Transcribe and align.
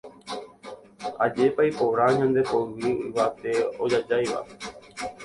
Ajépa 1.23 1.61
iporã 1.69 2.05
ñande 2.17 2.41
poyvi 2.49 2.89
yvate 3.07 3.51
ojajáiva. 3.83 4.39